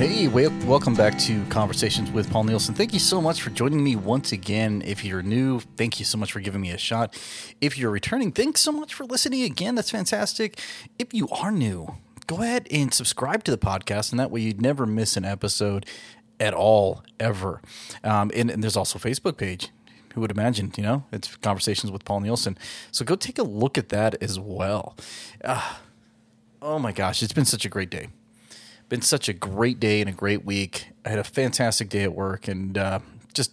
Hey, 0.00 0.28
welcome 0.28 0.94
back 0.94 1.18
to 1.18 1.44
Conversations 1.50 2.10
with 2.10 2.30
Paul 2.30 2.44
Nielsen. 2.44 2.74
Thank 2.74 2.94
you 2.94 2.98
so 2.98 3.20
much 3.20 3.42
for 3.42 3.50
joining 3.50 3.84
me 3.84 3.96
once 3.96 4.32
again. 4.32 4.82
If 4.86 5.04
you're 5.04 5.22
new, 5.22 5.60
thank 5.76 5.98
you 5.98 6.06
so 6.06 6.16
much 6.16 6.32
for 6.32 6.40
giving 6.40 6.62
me 6.62 6.70
a 6.70 6.78
shot. 6.78 7.14
If 7.60 7.76
you're 7.76 7.90
returning, 7.90 8.32
thanks 8.32 8.62
so 8.62 8.72
much 8.72 8.94
for 8.94 9.04
listening 9.04 9.42
again. 9.42 9.74
That's 9.74 9.90
fantastic. 9.90 10.58
If 10.98 11.12
you 11.12 11.28
are 11.28 11.52
new, 11.52 11.96
go 12.26 12.40
ahead 12.40 12.66
and 12.70 12.94
subscribe 12.94 13.44
to 13.44 13.50
the 13.50 13.58
podcast, 13.58 14.10
and 14.10 14.18
that 14.18 14.30
way 14.30 14.40
you'd 14.40 14.62
never 14.62 14.86
miss 14.86 15.18
an 15.18 15.26
episode 15.26 15.84
at 16.40 16.54
all, 16.54 17.02
ever. 17.20 17.60
Um, 18.02 18.30
and, 18.34 18.50
and 18.50 18.62
there's 18.62 18.78
also 18.78 18.98
a 18.98 19.02
Facebook 19.02 19.36
page 19.36 19.68
who 20.14 20.22
would 20.22 20.30
imagine, 20.30 20.72
you 20.78 20.82
know, 20.82 21.04
it's 21.12 21.36
conversations 21.36 21.92
with 21.92 22.06
Paul 22.06 22.20
Nielsen. 22.20 22.56
So 22.90 23.04
go 23.04 23.16
take 23.16 23.38
a 23.38 23.42
look 23.42 23.76
at 23.76 23.90
that 23.90 24.16
as 24.22 24.40
well. 24.40 24.96
Uh, 25.44 25.74
oh 26.62 26.78
my 26.78 26.92
gosh, 26.92 27.22
it's 27.22 27.34
been 27.34 27.44
such 27.44 27.66
a 27.66 27.68
great 27.68 27.90
day 27.90 28.08
been 28.90 29.00
such 29.00 29.28
a 29.28 29.32
great 29.32 29.80
day 29.80 30.00
and 30.00 30.10
a 30.10 30.12
great 30.12 30.44
week. 30.44 30.88
I 31.06 31.10
had 31.10 31.18
a 31.18 31.24
fantastic 31.24 31.88
day 31.88 32.02
at 32.02 32.12
work 32.12 32.48
and 32.48 32.76
uh, 32.76 32.98
just 33.32 33.52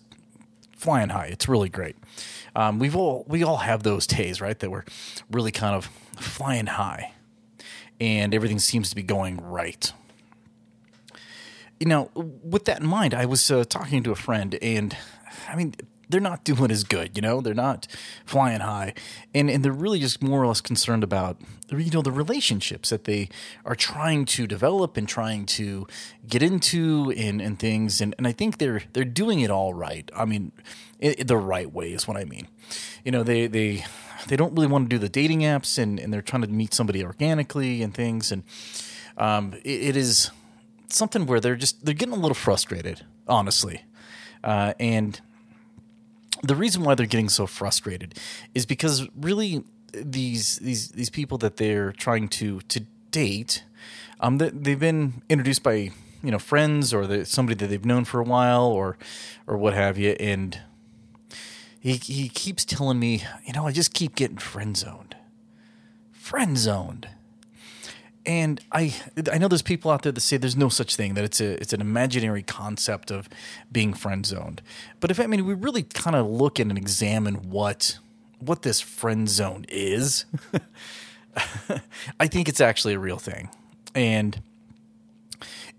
flying 0.75 1.09
high. 1.09 1.27
It's 1.27 1.47
really 1.47 1.69
great. 1.69 1.95
Um, 2.55 2.79
we've 2.79 2.95
all 2.95 3.23
we 3.27 3.43
all 3.43 3.57
have 3.57 3.83
those 3.83 4.05
days, 4.07 4.41
right? 4.41 4.57
That 4.59 4.69
we're 4.69 4.83
really 5.31 5.51
kind 5.51 5.75
of 5.75 5.85
flying 6.17 6.65
high, 6.65 7.13
and 8.01 8.33
everything 8.33 8.59
seems 8.59 8.89
to 8.89 8.95
be 8.95 9.03
going 9.03 9.37
right. 9.37 9.93
You 11.79 11.85
know, 11.85 12.09
with 12.15 12.65
that 12.65 12.81
in 12.81 12.87
mind, 12.87 13.13
I 13.13 13.27
was 13.27 13.49
uh, 13.51 13.63
talking 13.63 14.01
to 14.03 14.11
a 14.11 14.15
friend, 14.15 14.57
and 14.61 14.97
I 15.47 15.55
mean, 15.55 15.75
they're 16.09 16.21
not 16.21 16.43
doing 16.43 16.71
as 16.71 16.83
good, 16.83 17.15
you 17.15 17.21
know, 17.21 17.41
they're 17.41 17.53
not 17.53 17.87
flying 18.25 18.61
high. 18.61 18.93
And 19.33 19.49
and 19.49 19.63
they're 19.63 19.71
really 19.71 19.99
just 19.99 20.21
more 20.21 20.41
or 20.41 20.47
less 20.47 20.61
concerned 20.61 21.03
about 21.03 21.39
you 21.69 21.91
know 21.91 22.01
the 22.01 22.11
relationships 22.11 22.89
that 22.89 23.03
they 23.03 23.29
are 23.65 23.75
trying 23.75 24.25
to 24.25 24.47
develop 24.47 24.97
and 24.97 25.07
trying 25.07 25.45
to 25.45 25.85
get 26.27 26.41
into 26.41 27.13
and, 27.17 27.41
and 27.41 27.59
things 27.59 27.99
and, 27.99 28.15
and 28.17 28.25
I 28.25 28.31
think 28.31 28.57
they're 28.57 28.83
they're 28.93 29.05
doing 29.05 29.41
it 29.41 29.51
all 29.51 29.73
right. 29.73 30.09
I 30.15 30.25
mean 30.25 30.51
it, 30.99 31.27
the 31.27 31.37
right 31.37 31.71
way 31.71 31.93
is 31.93 32.07
what 32.07 32.17
I 32.17 32.23
mean. 32.23 32.47
You 33.03 33.11
know, 33.11 33.23
they 33.23 33.47
they 33.47 33.85
they 34.27 34.35
don't 34.35 34.53
really 34.53 34.67
want 34.67 34.89
to 34.89 34.95
do 34.95 34.99
the 34.99 35.09
dating 35.09 35.41
apps 35.41 35.77
and, 35.77 35.99
and 35.99 36.13
they're 36.13 36.21
trying 36.21 36.41
to 36.41 36.47
meet 36.47 36.73
somebody 36.73 37.03
organically 37.03 37.81
and 37.83 37.93
things 37.93 38.31
and 38.31 38.43
um, 39.17 39.53
it, 39.63 39.81
it 39.81 39.97
is 39.97 40.31
something 40.89 41.25
where 41.25 41.39
they're 41.39 41.55
just 41.55 41.85
they're 41.85 41.93
getting 41.93 42.13
a 42.13 42.19
little 42.19 42.35
frustrated, 42.35 43.05
honestly. 43.27 43.83
Uh, 44.43 44.73
and 44.79 45.19
the 46.43 46.55
reason 46.55 46.83
why 46.83 46.95
they're 46.95 47.05
getting 47.05 47.29
so 47.29 47.47
frustrated 47.47 48.15
is 48.53 48.65
because 48.65 49.07
really 49.15 49.63
these 49.93 50.57
these 50.57 50.89
these 50.89 51.09
people 51.09 51.37
that 51.39 51.57
they're 51.57 51.91
trying 51.91 52.27
to 52.29 52.61
to 52.61 52.81
date, 53.11 53.63
um, 54.19 54.37
they've 54.37 54.79
been 54.79 55.21
introduced 55.29 55.63
by 55.63 55.91
you 56.23 56.31
know 56.31 56.39
friends 56.39 56.93
or 56.93 57.07
the, 57.07 57.25
somebody 57.25 57.55
that 57.55 57.67
they've 57.67 57.85
known 57.85 58.05
for 58.05 58.19
a 58.19 58.23
while 58.23 58.65
or 58.65 58.97
or 59.45 59.57
what 59.57 59.73
have 59.73 59.97
you, 59.97 60.11
and 60.19 60.61
he 61.79 61.93
he 61.93 62.29
keeps 62.29 62.65
telling 62.65 62.99
me, 62.99 63.23
you 63.45 63.53
know, 63.53 63.67
I 63.67 63.71
just 63.71 63.93
keep 63.93 64.15
getting 64.15 64.37
friend 64.37 64.75
zoned, 64.75 65.15
friend 66.11 66.57
zoned 66.57 67.09
and 68.27 68.59
I 68.73 68.93
I 69.31 69.37
know 69.37 69.47
there's 69.47 69.61
people 69.61 69.89
out 69.89 70.03
there 70.03 70.11
that 70.11 70.21
say 70.21 70.35
there's 70.35 70.57
no 70.57 70.69
such 70.69 70.95
thing 70.95 71.13
that 71.13 71.23
it's 71.23 71.39
a 71.39 71.59
it's 71.61 71.73
an 71.73 71.81
imaginary 71.81 72.43
concept 72.43 73.09
of 73.09 73.29
being 73.71 73.93
friend 73.93 74.25
zoned. 74.25 74.61
But 74.99 75.09
if 75.09 75.19
I 75.19 75.25
mean 75.25 75.45
we 75.45 75.53
really 75.53 75.83
kind 75.83 76.15
of 76.15 76.27
look 76.27 76.59
at 76.59 76.67
and 76.67 76.77
examine 76.77 77.49
what 77.49 77.97
what 78.39 78.61
this 78.61 78.81
friend 78.81 79.29
zone 79.29 79.65
is, 79.69 80.25
I 82.19 82.27
think 82.27 82.49
it's 82.49 82.61
actually 82.61 82.95
a 82.95 82.99
real 82.99 83.17
thing, 83.17 83.49
and 83.95 84.41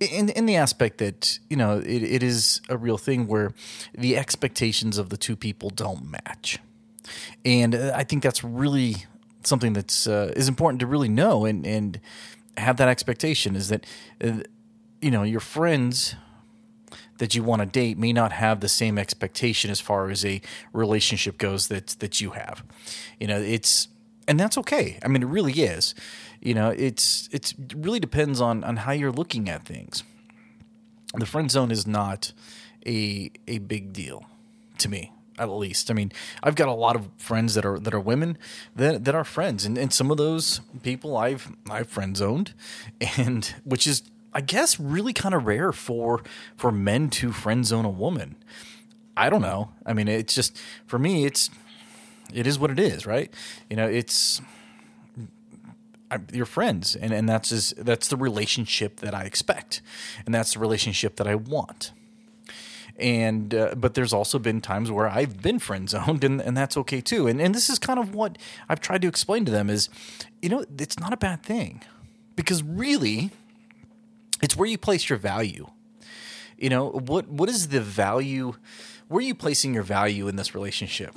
in 0.01 0.31
in 0.31 0.47
the 0.47 0.57
aspect 0.57 0.99
that 0.99 1.39
you 1.51 1.57
know 1.57 1.79
it, 1.79 2.03
it 2.03 2.23
is 2.23 2.63
a 2.71 2.79
real 2.79 2.99
thing 2.99 3.27
where 3.27 3.53
the 3.93 4.17
expectations 4.17 4.97
of 4.97 5.11
the 5.11 5.19
two 5.19 5.37
people 5.37 5.69
don't 5.69 6.11
match, 6.11 6.59
and 7.45 7.75
I 7.75 8.05
think 8.05 8.23
that's 8.23 8.43
really 8.43 9.05
something 9.43 9.75
that's 9.75 10.07
uh, 10.07 10.33
is 10.35 10.49
important 10.49 10.81
to 10.81 10.87
really 10.87 11.09
know. 11.11 11.45
And 11.45 11.67
and 11.67 12.01
have 12.59 12.77
that 12.79 12.89
expectation 12.89 13.57
is 13.57 13.69
that 13.69 13.87
uh, 14.23 14.41
you 15.01 15.11
know 15.11 15.23
your 15.23 15.41
friends 15.41 16.15
that 17.19 17.35
you 17.35 17.43
want 17.43 17.61
to 17.61 17.67
date 17.67 17.99
may 17.99 18.13
not 18.13 18.33
have 18.33 18.61
the 18.61 18.69
same 18.69 18.99
expectation 18.99 19.71
as 19.71 19.81
far 19.81 20.11
as 20.11 20.25
a 20.25 20.41
relationship 20.73 21.39
goes 21.39 21.69
that 21.69 21.89
that 22.01 22.21
you 22.21 22.31
have. 22.31 22.65
You 23.19 23.27
know, 23.27 23.41
it's 23.41 23.89
and 24.27 24.39
that's 24.39 24.59
okay. 24.59 24.99
I 25.03 25.09
mean, 25.09 25.23
it 25.23 25.29
really 25.29 25.53
is. 25.53 25.95
You 26.41 26.55
know, 26.55 26.71
it's 26.71 27.29
it's 27.33 27.53
it 27.53 27.75
really 27.77 28.01
depends 28.01 28.41
on 28.41 28.65
on 28.65 28.77
how 28.77 28.93
you're 28.93 29.13
looking 29.13 29.49
at 29.49 29.65
things. 29.65 30.05
The 31.15 31.27
friend 31.27 31.51
zone 31.51 31.71
is 31.71 31.87
not 31.87 32.33
a 32.87 33.31
a 33.47 33.59
big 33.59 33.93
deal 33.93 34.27
to 34.79 34.89
me 34.89 35.13
at 35.39 35.49
least. 35.49 35.91
I 35.91 35.95
mean, 35.95 36.13
I've 36.43 36.55
got 36.55 36.69
a 36.69 36.75
lot 36.75 36.97
of 36.97 37.09
friends 37.17 37.55
that 37.55 37.65
are 37.65 37.79
that 37.79 37.95
are 37.95 38.01
women 38.01 38.39
that 38.75 39.05
that 39.05 39.15
are 39.15 39.25
friends, 39.25 39.65
and, 39.65 39.79
and 39.79 39.93
some 39.93 40.11
of 40.11 40.17
those 40.17 40.61
people 40.83 41.17
I've 41.17 41.53
I've 41.71 41.89
friend 41.89 42.17
zoned, 42.17 42.55
and 43.17 43.55
which 43.65 43.87
is 43.87 44.03
I 44.33 44.41
guess 44.41 44.79
really 44.79 45.13
kind 45.13 45.35
of 45.35 45.47
rare 45.47 45.73
for 45.73 46.23
for 46.57 46.71
men 46.71 47.11
to 47.11 47.33
friend 47.33 47.67
zone 47.67 47.85
a 47.85 47.91
woman. 47.91 48.37
I 49.17 49.31
don't 49.31 49.43
know. 49.43 49.71
I 49.85 49.95
mean, 49.95 50.07
it's 50.07 50.35
just 50.35 50.57
for 50.87 50.99
me, 50.99 51.25
it's 51.25 51.51
it 52.33 52.47
is 52.47 52.59
what 52.59 52.71
it 52.71 52.79
is, 52.79 53.07
right? 53.07 53.33
You 53.69 53.77
know, 53.77 53.89
it's 53.89 54.41
your 56.33 56.47
friends, 56.47 56.97
and 56.97 57.13
and 57.13 57.29
that's 57.29 57.51
just, 57.51 57.85
that's 57.85 58.09
the 58.09 58.17
relationship 58.17 59.01
that 59.01 59.15
I 59.15 59.25
expect, 59.25 59.83
and 60.25 60.35
that's 60.35 60.55
the 60.55 60.59
relationship 60.61 61.17
that 61.17 61.27
I 61.27 61.35
want 61.35 61.93
and 62.99 63.55
uh, 63.55 63.75
but 63.77 63.95
there's 63.95 64.13
also 64.13 64.39
been 64.39 64.61
times 64.61 64.91
where 64.91 65.09
I've 65.09 65.41
been 65.41 65.59
friend 65.59 65.89
zoned, 65.89 66.25
and, 66.25 66.41
and 66.41 66.57
that's 66.57 66.77
okay 66.79 67.01
too. 67.01 67.27
And 67.27 67.41
and 67.41 67.55
this 67.55 67.71
is 67.71 67.79
kind 67.79 67.99
of 67.99 68.15
what 68.15 68.39
I've 68.69 68.81
tried 68.81 69.03
to 69.03 69.09
explain 69.09 69.45
to 69.45 69.53
them 69.53 69.71
is, 69.71 69.89
you 70.43 70.49
know, 70.49 70.65
it's 70.79 70.99
not 70.99 71.13
a 71.13 71.17
bad 71.17 71.43
thing, 71.43 71.83
because 72.37 72.63
really, 72.63 73.31
it's 74.43 74.57
where 74.57 74.69
you 74.69 74.79
place 74.79 75.09
your 75.09 75.19
value. 75.19 75.69
You 76.59 76.71
know 76.71 76.89
what 76.89 77.29
what 77.29 77.49
is 77.49 77.69
the 77.69 77.81
value? 77.81 78.55
Where 79.07 79.19
are 79.19 79.23
you 79.23 79.35
placing 79.35 79.75
your 79.75 79.85
value 79.85 80.29
in 80.29 80.37
this 80.37 80.55
relationship? 80.55 81.15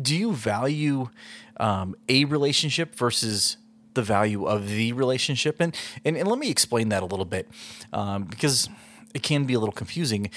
Do 0.00 0.16
you 0.16 0.32
value 0.32 1.10
um, 1.58 1.94
a 2.08 2.24
relationship 2.24 2.94
versus 2.94 3.58
the 3.94 4.02
value 4.02 4.46
of 4.46 4.68
the 4.68 4.92
relationship? 4.92 5.56
And, 5.60 5.76
and 6.04 6.16
and 6.16 6.28
let 6.28 6.38
me 6.38 6.48
explain 6.48 6.88
that 6.90 7.02
a 7.02 7.06
little 7.06 7.26
bit 7.26 7.48
um, 7.92 8.24
because 8.24 8.70
it 9.14 9.22
can 9.22 9.44
be 9.44 9.54
a 9.54 9.58
little 9.58 9.72
confusing. 9.72 10.30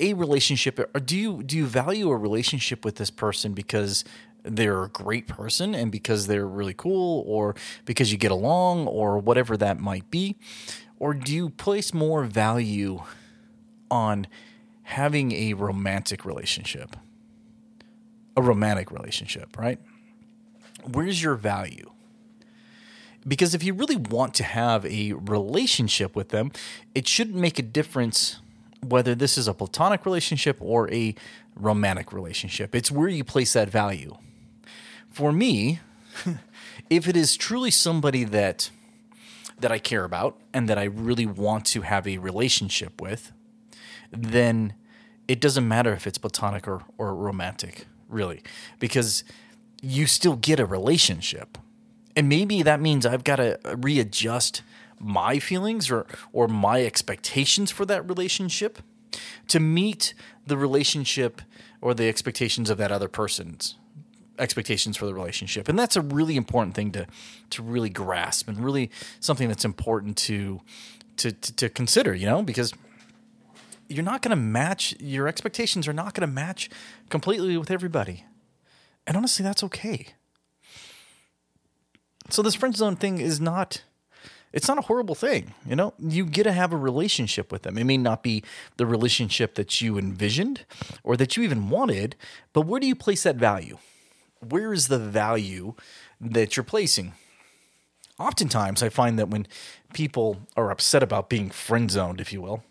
A 0.00 0.14
relationship, 0.14 0.78
do 1.04 1.16
you 1.16 1.42
do 1.42 1.56
you 1.56 1.66
value 1.66 2.10
a 2.10 2.16
relationship 2.16 2.84
with 2.84 2.96
this 2.96 3.10
person 3.10 3.52
because 3.52 4.04
they're 4.42 4.84
a 4.84 4.88
great 4.88 5.26
person 5.26 5.74
and 5.74 5.90
because 5.90 6.26
they're 6.26 6.46
really 6.46 6.74
cool, 6.74 7.24
or 7.26 7.54
because 7.84 8.12
you 8.12 8.18
get 8.18 8.30
along, 8.30 8.86
or 8.86 9.18
whatever 9.18 9.56
that 9.56 9.78
might 9.80 10.10
be, 10.10 10.36
or 10.98 11.14
do 11.14 11.34
you 11.34 11.50
place 11.50 11.92
more 11.92 12.24
value 12.24 13.02
on 13.90 14.26
having 14.82 15.32
a 15.32 15.54
romantic 15.54 16.24
relationship? 16.24 16.96
A 18.36 18.42
romantic 18.42 18.90
relationship, 18.90 19.58
right? 19.58 19.80
Where's 20.84 21.22
your 21.22 21.34
value? 21.34 21.90
Because 23.26 23.54
if 23.54 23.62
you 23.62 23.74
really 23.74 23.96
want 23.96 24.34
to 24.34 24.44
have 24.44 24.86
a 24.86 25.12
relationship 25.12 26.16
with 26.16 26.30
them, 26.30 26.52
it 26.94 27.06
shouldn't 27.06 27.36
make 27.36 27.58
a 27.58 27.62
difference 27.62 28.40
whether 28.80 29.14
this 29.14 29.36
is 29.36 29.48
a 29.48 29.54
platonic 29.54 30.06
relationship 30.06 30.56
or 30.60 30.90
a 30.92 31.14
romantic 31.56 32.12
relationship. 32.12 32.74
It's 32.74 32.90
where 32.90 33.08
you 33.08 33.24
place 33.24 33.52
that 33.54 33.68
value. 33.68 34.16
For 35.10 35.32
me, 35.32 35.80
if 36.90 37.08
it 37.08 37.16
is 37.16 37.36
truly 37.36 37.70
somebody 37.70 38.24
that 38.24 38.70
that 39.60 39.72
I 39.72 39.78
care 39.80 40.04
about 40.04 40.38
and 40.54 40.68
that 40.68 40.78
I 40.78 40.84
really 40.84 41.26
want 41.26 41.64
to 41.66 41.80
have 41.80 42.06
a 42.06 42.18
relationship 42.18 43.00
with, 43.00 43.32
then 44.12 44.74
it 45.26 45.40
doesn't 45.40 45.66
matter 45.66 45.92
if 45.92 46.06
it's 46.06 46.18
platonic 46.18 46.68
or, 46.68 46.82
or 46.96 47.14
romantic, 47.14 47.86
really, 48.08 48.42
because 48.78 49.24
you 49.82 50.06
still 50.06 50.36
get 50.36 50.60
a 50.60 50.64
relationship. 50.64 51.58
And 52.18 52.28
maybe 52.28 52.64
that 52.64 52.80
means 52.80 53.06
I've 53.06 53.22
got 53.22 53.36
to 53.36 53.60
readjust 53.76 54.62
my 54.98 55.38
feelings 55.38 55.88
or 55.88 56.04
or 56.32 56.48
my 56.48 56.84
expectations 56.84 57.70
for 57.70 57.86
that 57.86 58.08
relationship 58.08 58.80
to 59.46 59.60
meet 59.60 60.14
the 60.44 60.56
relationship 60.56 61.40
or 61.80 61.94
the 61.94 62.08
expectations 62.08 62.70
of 62.70 62.78
that 62.78 62.90
other 62.90 63.06
person's 63.06 63.76
expectations 64.36 64.96
for 64.96 65.06
the 65.06 65.14
relationship. 65.14 65.68
And 65.68 65.78
that's 65.78 65.94
a 65.94 66.00
really 66.00 66.36
important 66.36 66.74
thing 66.74 66.90
to 66.90 67.06
to 67.50 67.62
really 67.62 67.88
grasp 67.88 68.48
and 68.48 68.58
really 68.58 68.90
something 69.20 69.46
that's 69.46 69.64
important 69.64 70.16
to 70.16 70.60
to 71.18 71.30
to, 71.30 71.52
to 71.54 71.68
consider, 71.68 72.16
you 72.16 72.26
know, 72.26 72.42
because 72.42 72.74
you're 73.88 74.02
not 74.02 74.22
going 74.22 74.30
to 74.30 74.42
match 74.42 74.92
your 74.98 75.28
expectations 75.28 75.86
are 75.86 75.92
not 75.92 76.14
going 76.14 76.28
to 76.28 76.34
match 76.34 76.68
completely 77.10 77.56
with 77.56 77.70
everybody. 77.70 78.24
And 79.06 79.16
honestly, 79.16 79.44
that's 79.44 79.62
okay. 79.62 80.08
So 82.30 82.42
this 82.42 82.54
friend 82.54 82.76
zone 82.76 82.96
thing 82.96 83.18
is 83.18 83.40
not 83.40 83.82
It's 84.52 84.68
not 84.68 84.78
a 84.78 84.82
horrible 84.82 85.14
thing, 85.14 85.54
you 85.66 85.76
know. 85.76 85.92
You 85.98 86.24
get 86.24 86.44
to 86.44 86.52
have 86.52 86.72
a 86.72 86.76
relationship 86.76 87.52
with 87.52 87.62
them. 87.62 87.76
It 87.76 87.84
may 87.84 87.98
not 87.98 88.22
be 88.22 88.42
the 88.78 88.86
relationship 88.86 89.54
that 89.56 89.80
you 89.80 89.98
envisioned 89.98 90.64
or 91.02 91.16
that 91.16 91.36
you 91.36 91.42
even 91.42 91.68
wanted, 91.68 92.16
but 92.52 92.62
where 92.62 92.80
do 92.80 92.86
you 92.86 92.94
place 92.94 93.24
that 93.24 93.36
value? 93.36 93.78
Where 94.40 94.72
is 94.72 94.88
the 94.88 94.98
value 94.98 95.74
that 96.20 96.56
you're 96.56 96.64
placing? 96.64 97.12
Oftentimes, 98.18 98.82
I 98.82 98.88
find 98.88 99.18
that 99.18 99.28
when 99.28 99.46
people 99.92 100.38
are 100.56 100.70
upset 100.70 101.02
about 101.02 101.28
being 101.28 101.50
friend 101.50 101.90
zoned, 101.90 102.20
if 102.20 102.32
you 102.32 102.40
will, 102.40 102.64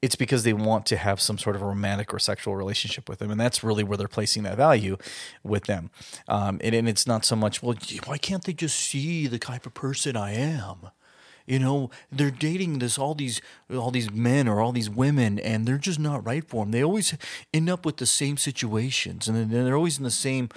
it's 0.00 0.14
because 0.14 0.44
they 0.44 0.52
want 0.52 0.86
to 0.86 0.96
have 0.96 1.20
some 1.20 1.38
sort 1.38 1.56
of 1.56 1.62
romantic 1.62 2.14
or 2.14 2.18
sexual 2.18 2.56
relationship 2.56 3.08
with 3.08 3.18
them, 3.18 3.30
and 3.30 3.40
that's 3.40 3.64
really 3.64 3.82
where 3.82 3.96
they're 3.96 4.08
placing 4.08 4.44
that 4.44 4.56
value 4.56 4.96
with 5.42 5.64
them. 5.64 5.90
Um, 6.28 6.60
and, 6.62 6.74
and 6.74 6.88
it's 6.88 7.06
not 7.06 7.24
so 7.24 7.34
much, 7.34 7.62
well, 7.62 7.76
why 8.06 8.18
can't 8.18 8.44
they 8.44 8.52
just 8.52 8.78
see 8.78 9.26
the 9.26 9.38
type 9.38 9.66
of 9.66 9.74
person 9.74 10.16
I 10.16 10.34
am? 10.34 10.90
You 11.46 11.58
know, 11.58 11.90
they're 12.12 12.30
dating 12.30 12.78
this 12.78 12.98
all 12.98 13.14
these 13.14 13.40
all 13.72 13.90
these 13.90 14.10
men 14.10 14.46
or 14.46 14.60
all 14.60 14.70
these 14.70 14.90
women, 14.90 15.38
and 15.38 15.64
they're 15.66 15.78
just 15.78 15.98
not 15.98 16.24
right 16.26 16.46
for 16.46 16.62
them. 16.62 16.72
They 16.72 16.84
always 16.84 17.16
end 17.54 17.70
up 17.70 17.86
with 17.86 17.96
the 17.96 18.04
same 18.04 18.36
situations, 18.36 19.28
and 19.28 19.50
they're 19.50 19.74
always 19.74 19.96
in 19.96 20.04
the 20.04 20.10
same 20.10 20.50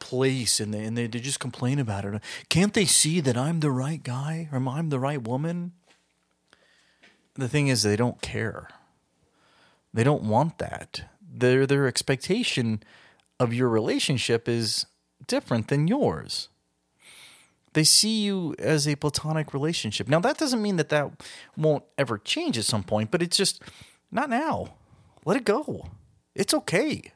place, 0.00 0.58
and 0.58 0.74
they, 0.74 0.82
and 0.82 0.98
they, 0.98 1.06
they 1.06 1.20
just 1.20 1.38
complain 1.38 1.78
about 1.78 2.04
it. 2.04 2.20
Can't 2.48 2.74
they 2.74 2.86
see 2.86 3.20
that 3.20 3.36
I'm 3.36 3.60
the 3.60 3.70
right 3.70 4.02
guy 4.02 4.48
or 4.50 4.58
I'm 4.58 4.88
the 4.88 4.98
right 4.98 5.22
woman? 5.22 5.72
The 7.36 7.48
thing 7.48 7.68
is 7.68 7.82
they 7.82 7.96
don't 7.96 8.20
care. 8.20 8.68
They 9.92 10.04
don't 10.04 10.24
want 10.24 10.58
that. 10.58 11.02
Their 11.20 11.66
their 11.66 11.86
expectation 11.86 12.82
of 13.38 13.52
your 13.52 13.68
relationship 13.68 14.48
is 14.48 14.86
different 15.26 15.68
than 15.68 15.88
yours. 15.88 16.48
They 17.72 17.84
see 17.84 18.22
you 18.22 18.54
as 18.58 18.88
a 18.88 18.96
platonic 18.96 19.52
relationship. 19.52 20.08
Now 20.08 20.20
that 20.20 20.38
doesn't 20.38 20.62
mean 20.62 20.76
that 20.76 20.88
that 20.88 21.10
won't 21.56 21.84
ever 21.98 22.18
change 22.18 22.56
at 22.56 22.64
some 22.64 22.82
point, 22.82 23.10
but 23.10 23.22
it's 23.22 23.36
just 23.36 23.62
not 24.10 24.30
now. 24.30 24.74
Let 25.24 25.36
it 25.36 25.44
go. 25.44 25.90
It's 26.34 26.54
okay. 26.54 27.12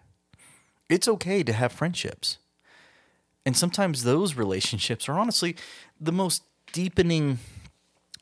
It's 0.88 1.08
okay 1.08 1.42
to 1.42 1.52
have 1.52 1.72
friendships. 1.72 2.38
And 3.46 3.56
sometimes 3.56 4.02
those 4.02 4.34
relationships 4.34 5.08
are 5.08 5.18
honestly 5.18 5.56
the 6.00 6.12
most 6.12 6.42
deepening 6.72 7.38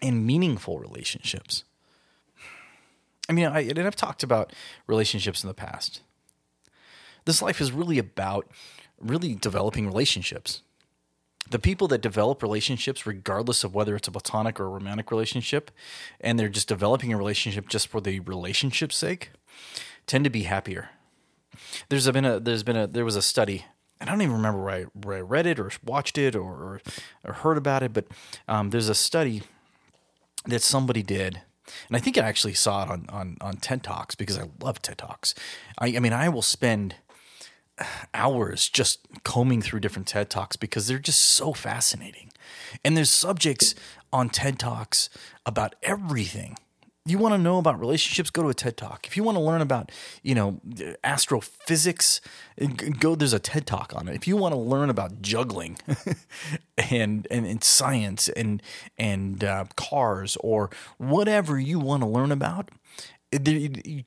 and 0.01 0.27
meaningful 0.27 0.79
relationships. 0.79 1.65
I 3.29 3.33
mean, 3.33 3.47
I, 3.47 3.61
and 3.61 3.81
I've 3.81 3.97
talked 3.97 4.23
about 4.23 4.53
relationships 4.87 5.43
in 5.43 5.49
the 5.49 5.55
past. 5.55 6.01
This 7.25 7.43
life 7.43 7.61
is 7.61 7.73
really 7.73 7.99
about 7.99 8.51
really 8.99 9.35
developing 9.35 9.87
relationships. 9.87 10.63
The 11.51 11.59
people 11.59 11.89
that 11.89 12.01
develop 12.01 12.43
relationships, 12.43 13.07
regardless 13.07 13.65
of 13.65 13.75
whether 13.75 13.97
it's 13.97 14.09
a 14.09 14.13
platonic 14.13 14.61
or 14.61 14.67
a 14.67 14.71
romantic 14.71 15.11
relationship, 15.11 15.71
and 16.21 16.39
they're 16.39 16.49
just 16.49 16.69
developing 16.69 17.13
a 17.13 17.17
relationship 17.17 17.69
just 17.69 17.89
for 17.89 18.01
the 18.01 18.21
relationship's 18.21 18.97
sake, 18.97 19.31
tend 20.07 20.25
to 20.25 20.31
be 20.31 20.43
happier. 20.43 20.91
There's 21.89 22.11
been 22.11 22.25
a 22.25 22.39
there's 22.39 22.63
been 22.63 22.77
a 22.77 22.87
there 22.87 23.05
was 23.05 23.17
a 23.17 23.23
study 23.23 23.65
I 24.01 24.05
don't 24.05 24.23
even 24.23 24.37
remember 24.37 24.63
where 24.63 24.75
I, 24.75 24.83
where 24.85 25.19
I 25.19 25.21
read 25.21 25.47
it 25.47 25.59
or 25.59 25.71
watched 25.85 26.19
it 26.19 26.37
or, 26.37 26.43
or, 26.43 26.81
or 27.25 27.33
heard 27.33 27.59
about 27.59 27.83
it, 27.83 27.93
but 27.93 28.07
um, 28.47 28.71
there's 28.71 28.89
a 28.89 28.95
study 28.95 29.43
that 30.47 30.63
somebody 30.63 31.03
did 31.03 31.43
and 31.89 31.97
I 31.97 32.01
think 32.01 32.19
I 32.19 32.23
actually 32.23 32.55
saw 32.55 32.85
it 32.85 32.91
on 32.91 33.07
on 33.09 33.37
on 33.41 33.57
TED 33.57 33.83
Talks 33.83 34.15
because 34.15 34.39
I 34.39 34.45
love 34.61 34.83
TED 34.83 34.99
Talks. 34.99 35.35
I, 35.79 35.97
I 35.97 36.01
mean, 36.01 36.13
I 36.13 36.29
will 36.29 36.43
spend 36.43 36.97
hours 38.15 38.69
just 38.69 39.01
combing 39.25 39.63
through 39.63 39.81
different 39.81 40.09
TED 40.09 40.31
Talks 40.31 40.57
because 40.57 40.87
they're 40.87 40.99
just 40.99 41.21
so 41.21 41.53
fascinating. 41.53 42.33
And 42.85 42.97
there's 42.97 43.11
subjects 43.11 43.75
on 44.13 44.31
TED 44.31 44.59
Talks 44.59 45.11
about 45.47 45.75
everything 45.83 46.57
you 47.11 47.19
want 47.19 47.35
to 47.35 47.39
know 47.39 47.59
about 47.59 47.79
relationships, 47.79 48.31
go 48.31 48.43
to 48.43 48.49
a 48.49 48.55
TED 48.55 48.77
Talk. 48.77 49.07
If 49.07 49.17
you 49.17 49.23
want 49.23 49.37
to 49.37 49.43
learn 49.43 49.61
about, 49.61 49.91
you 50.23 50.35
know, 50.35 50.61
astrophysics, 51.05 52.21
go. 52.99 53.15
There's 53.15 53.33
a 53.33 53.39
TED 53.39 53.67
Talk 53.67 53.93
on 53.95 54.09
it. 54.09 54.15
If 54.15 54.27
you 54.27 54.37
want 54.37 54.53
to 54.53 54.59
learn 54.59 54.91
about 54.91 55.23
juggling, 55.23 55.79
and, 56.91 57.27
and 57.31 57.47
and 57.47 57.63
science 57.65 58.29
and 58.29 58.63
and 58.97 59.43
uh, 59.45 59.67
cars 59.77 60.37
or 60.41 60.71
whatever 60.99 61.59
you 61.59 61.79
want 61.79 62.03
to 62.03 62.09
learn 62.09 62.33
about, 62.33 62.71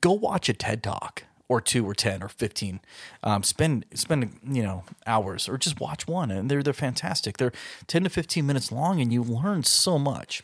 go 0.00 0.12
watch 0.12 0.48
a 0.48 0.54
TED 0.54 0.82
Talk 0.82 1.24
or 1.48 1.60
two 1.60 1.86
or 1.86 1.94
ten 1.94 2.22
or 2.22 2.28
fifteen. 2.28 2.80
Um, 3.22 3.42
spend 3.42 3.84
spend 3.94 4.38
you 4.48 4.62
know 4.62 4.84
hours 5.06 5.48
or 5.48 5.58
just 5.58 5.80
watch 5.80 6.06
one, 6.06 6.30
and 6.30 6.50
they're 6.50 6.62
they're 6.62 6.72
fantastic. 6.72 7.36
They're 7.36 7.52
ten 7.86 8.04
to 8.04 8.10
fifteen 8.10 8.46
minutes 8.46 8.72
long, 8.72 9.00
and 9.00 9.12
you 9.12 9.22
learn 9.22 9.64
so 9.64 9.98
much. 9.98 10.42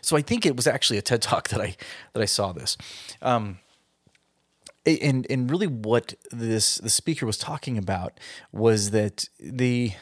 So 0.00 0.16
I 0.16 0.22
think 0.22 0.46
it 0.46 0.56
was 0.56 0.66
actually 0.66 0.98
a 0.98 1.02
TED 1.02 1.22
talk 1.22 1.48
that 1.50 1.60
I 1.60 1.76
that 2.12 2.22
I 2.22 2.26
saw 2.26 2.52
this. 2.52 2.76
Um, 3.22 3.58
and 4.86 5.26
and 5.28 5.50
really 5.50 5.66
what 5.66 6.14
this 6.30 6.76
the 6.76 6.90
speaker 6.90 7.26
was 7.26 7.36
talking 7.36 7.76
about 7.76 8.18
was 8.52 8.90
that 8.90 9.28
the 9.38 9.92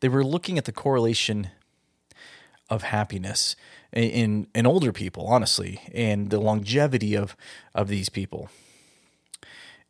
they 0.00 0.08
were 0.08 0.24
looking 0.24 0.56
at 0.58 0.64
the 0.64 0.72
correlation 0.72 1.50
of 2.70 2.82
happiness 2.82 3.56
in 3.92 4.46
in 4.54 4.66
older 4.66 4.92
people 4.92 5.26
honestly 5.26 5.80
and 5.92 6.30
the 6.30 6.40
longevity 6.40 7.14
of 7.14 7.36
of 7.74 7.88
these 7.88 8.08
people 8.08 8.48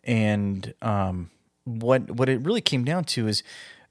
and 0.02 0.74
um, 0.82 1.30
what 1.64 2.10
what 2.10 2.28
it 2.28 2.40
really 2.40 2.60
came 2.60 2.84
down 2.84 3.04
to 3.04 3.26
is 3.26 3.42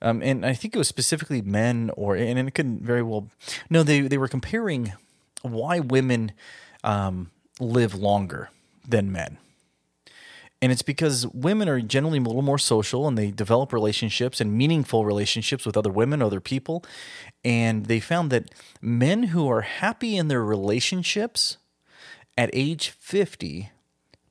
um, 0.04 0.22
and 0.22 0.46
I 0.46 0.54
think 0.54 0.76
it 0.76 0.78
was 0.78 0.88
specifically 0.88 1.42
men, 1.42 1.90
or 1.96 2.16
and 2.16 2.38
it 2.38 2.54
couldn't 2.54 2.82
very 2.82 3.02
well. 3.02 3.30
No, 3.70 3.84
they 3.84 4.02
they 4.02 4.18
were 4.18 4.28
comparing 4.28 4.94
why 5.42 5.80
women 5.80 6.34
um, 6.84 7.32
live 7.60 7.96
longer 7.96 8.50
than 8.88 9.12
men. 9.12 9.38
And 10.62 10.72
it's 10.72 10.82
because 10.82 11.28
women 11.28 11.68
are 11.68 11.82
generally 11.82 12.20
a 12.20 12.22
little 12.22 12.42
more 12.42 12.58
social 12.58 13.06
and 13.06 13.18
they 13.18 13.32
develop 13.32 13.74
relationships 13.74 14.40
and 14.40 14.54
meaningful 14.54 15.04
relationships 15.04 15.66
with 15.66 15.76
other 15.76 15.90
women, 15.90 16.22
other 16.22 16.40
people. 16.40 16.86
And 17.44 17.88
they 17.88 18.00
found 18.00 18.32
that 18.32 18.50
men 18.82 19.24
who 19.24 19.50
are 19.50 19.62
happy 19.62 20.16
in 20.16 20.30
their 20.30 20.42
relationships 20.42 21.58
at 22.38 22.50
age 22.54 22.92
50 22.92 23.72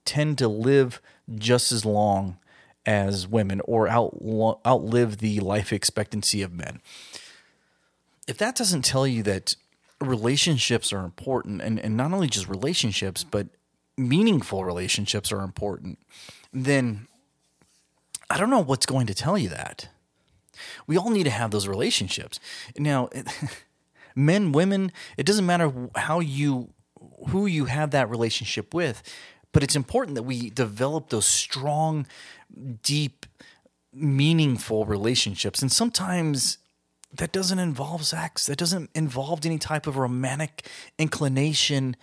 tend 0.07 0.39
to 0.39 0.49
live 0.49 1.03
just 1.35 1.71
as 1.71 1.85
long 1.85 2.39
as 2.85 3.29
women 3.29 3.61
or 3.65 3.89
out, 3.89 4.17
outlive 4.67 5.19
the 5.19 5.41
life 5.41 5.73
expectancy 5.73 6.43
of 6.43 6.53
men. 6.53 6.81
If 8.27 8.39
that 8.39 8.57
doesn't 8.57 8.83
tell 8.83 9.07
you 9.07 9.23
that 9.25 9.57
relationships 10.01 10.93
are 10.93 11.05
important, 11.05 11.63
and, 11.63 11.79
and 11.79 11.97
not 11.97 12.13
only 12.13 12.29
just 12.29 12.49
relationships, 12.49 13.25
but 13.25 13.49
meaningful 13.97 14.65
relationships 14.65 15.33
are 15.33 15.43
important, 15.43 15.99
then 16.53 17.07
I 18.31 18.39
don't 18.39 18.51
know 18.51 18.63
what's 18.63 18.87
going 18.87 19.07
to 19.07 19.15
tell 19.15 19.37
you 19.37 19.49
that. 19.51 19.89
We 20.87 20.97
all 20.97 21.11
need 21.11 21.25
to 21.25 21.31
have 21.31 21.51
those 21.51 21.69
relationships. 21.69 22.41
Now, 22.77 23.09
men, 24.17 24.53
women, 24.53 24.93
it 25.17 25.27
doesn't 25.27 25.47
matter 25.47 25.73
how 25.95 26.21
you 26.21 26.71
who 27.29 27.47
you 27.47 27.67
have 27.67 27.91
that 27.91 28.09
relationship 28.11 28.75
with, 28.75 29.03
but 29.53 29.63
it's 29.63 29.77
important 29.77 30.15
that 30.17 30.23
we 30.23 30.51
develop 30.51 31.11
those 31.11 31.27
strong 31.27 32.07
deep, 32.83 33.27
meaningful 33.93 34.85
relationships. 34.85 35.63
And 35.63 35.71
sometimes 35.71 36.59
that 37.15 37.33
doesn't 37.33 37.59
involve 37.59 38.07
sex, 38.07 38.47
that 38.47 38.57
doesn't 38.59 38.91
involve 38.95 39.45
any 39.45 39.59
type 39.59 39.87
of 39.87 39.97
romantic 39.97 40.67
inclination 40.99 41.97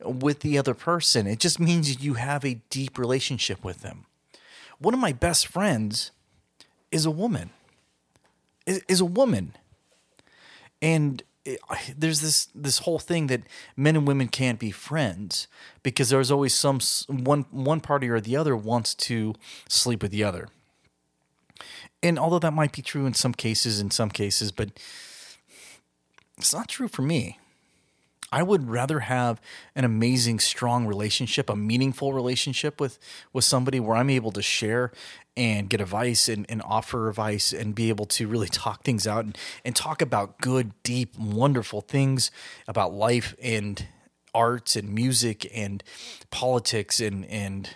with 0.00 0.40
the 0.40 0.58
other 0.58 0.74
person. 0.74 1.26
It 1.26 1.38
just 1.38 1.60
means 1.60 2.02
you 2.02 2.14
have 2.14 2.44
a 2.44 2.60
deep 2.70 2.98
relationship 2.98 3.64
with 3.64 3.82
them. 3.82 4.06
One 4.78 4.92
of 4.92 5.00
my 5.00 5.12
best 5.12 5.46
friends 5.46 6.10
is 6.90 7.06
a 7.06 7.10
woman. 7.10 7.50
Is 8.66 9.00
a 9.00 9.06
woman. 9.06 9.54
And 10.82 11.22
there's 11.96 12.20
this 12.20 12.48
this 12.54 12.78
whole 12.80 12.98
thing 12.98 13.28
that 13.28 13.42
men 13.76 13.96
and 13.96 14.06
women 14.06 14.28
can't 14.28 14.58
be 14.58 14.70
friends 14.70 15.46
because 15.82 16.10
there's 16.10 16.30
always 16.30 16.54
some 16.54 16.80
one 17.08 17.46
one 17.50 17.80
party 17.80 18.08
or 18.08 18.20
the 18.20 18.36
other 18.36 18.56
wants 18.56 18.94
to 18.94 19.34
sleep 19.68 20.02
with 20.02 20.10
the 20.10 20.24
other. 20.24 20.48
And 22.02 22.18
although 22.18 22.38
that 22.38 22.52
might 22.52 22.72
be 22.72 22.82
true 22.82 23.06
in 23.06 23.14
some 23.14 23.32
cases, 23.32 23.80
in 23.80 23.90
some 23.90 24.10
cases, 24.10 24.52
but 24.52 24.70
it's 26.36 26.52
not 26.52 26.68
true 26.68 26.88
for 26.88 27.02
me. 27.02 27.38
I 28.32 28.42
would 28.42 28.68
rather 28.68 29.00
have 29.00 29.40
an 29.74 29.84
amazing, 29.84 30.40
strong 30.40 30.86
relationship, 30.86 31.48
a 31.48 31.56
meaningful 31.56 32.12
relationship 32.12 32.80
with 32.80 32.98
with 33.32 33.44
somebody 33.44 33.78
where 33.78 33.96
I'm 33.96 34.10
able 34.10 34.32
to 34.32 34.42
share 34.42 34.92
and 35.36 35.68
get 35.68 35.80
advice 35.80 36.28
and, 36.28 36.46
and 36.48 36.62
offer 36.64 37.08
advice 37.08 37.52
and 37.52 37.74
be 37.74 37.88
able 37.88 38.06
to 38.06 38.26
really 38.26 38.48
talk 38.48 38.82
things 38.84 39.06
out 39.06 39.24
and, 39.24 39.38
and 39.64 39.76
talk 39.76 40.00
about 40.02 40.38
good, 40.40 40.72
deep, 40.82 41.16
wonderful 41.18 41.82
things 41.82 42.30
about 42.66 42.92
life 42.92 43.34
and 43.40 43.86
arts 44.34 44.76
and 44.76 44.94
music 44.94 45.50
and 45.54 45.82
politics 46.30 47.00
and 47.00 47.24
and 47.26 47.70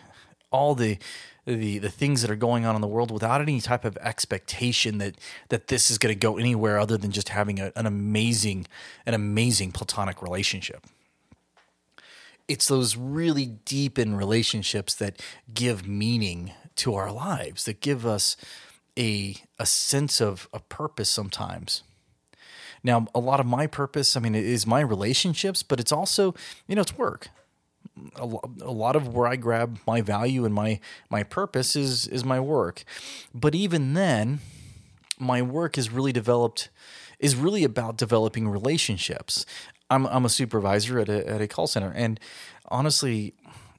all 0.50 0.75
the 0.75 0.99
the 1.47 1.79
the 1.79 1.89
things 1.89 2.23
that 2.23 2.31
are 2.31 2.37
going 2.37 2.65
on 2.65 2.75
in 2.75 2.81
the 2.81 2.87
world 2.87 3.11
without 3.11 3.41
any 3.41 3.61
type 3.61 3.85
of 3.85 3.97
expectation 3.99 4.99
that 4.99 5.17
that 5.49 5.69
this 5.69 5.91
is 5.91 5.99
going 5.99 6.15
to 6.15 6.19
go 6.19 6.37
anywhere 6.37 6.79
other 6.79 6.97
than 6.97 7.11
just 7.11 7.31
having 7.31 7.59
a, 7.59 7.73
an 7.77 7.87
amazing 7.87 8.67
an 9.07 9.15
amazing 9.15 9.73
platonic 9.73 10.23
relationship. 10.23 10.87
It's 12.49 12.67
those 12.69 12.97
really 12.97 13.47
deep 13.47 13.99
in 13.99 14.17
relationships 14.17 14.95
that 14.95 15.23
give 15.55 15.87
meaning 15.87 16.53
to 16.77 16.95
our 16.95 17.13
lives 17.13 17.65
that 17.65 17.81
give 17.81 18.07
us 18.07 18.37
a 18.99 19.37
a 19.59 19.67
sense 19.67 20.21
of 20.21 20.49
a 20.53 20.61
purpose 20.61 21.09
sometimes. 21.09 21.83
Now 22.83 23.07
a 23.15 23.21
lot 23.21 23.41
of 23.41 23.47
my 23.47 23.67
purpose 23.67 24.17
i 24.17 24.21
mean 24.21 24.35
is 24.35 24.67
my 24.67 24.81
relationships 24.81 25.63
but 25.63 25.81
it's 25.81 25.93
also 25.93 26.35
you 26.67 26.75
know 26.75 26.83
it's 26.83 26.97
work 26.97 27.29
a, 28.16 28.26
lot 28.71 28.97
of 28.97 29.09
where 29.09 29.26
I 29.26 29.37
grab 29.37 29.78
my 29.87 30.00
value 30.00 30.45
and 30.45 30.54
my 30.54 30.80
my 31.09 31.23
purpose 31.23 31.76
is 31.76 32.07
is 32.09 32.25
my 32.25 32.40
work. 32.40 32.85
But 33.35 33.54
even 33.54 33.95
then, 33.95 34.40
my 35.19 35.42
work 35.42 35.78
is 35.78 35.90
really 35.90 36.12
developed 36.12 36.71
is 37.19 37.37
really 37.37 37.64
about 37.64 37.97
developing 37.97 38.49
relationships. 38.49 39.45
I'm 39.90 40.07
I'm 40.07 40.25
a 40.25 40.30
supervisor 40.30 40.99
at 40.99 41.09
a 41.09 41.28
at 41.28 41.40
a 41.40 41.49
call 41.49 41.66
center, 41.66 41.92
and 41.95 42.19
honestly, 42.69 43.35